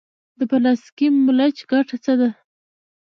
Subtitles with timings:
[0.37, 2.29] د پلاستیکي ملچ ګټه څه ده؟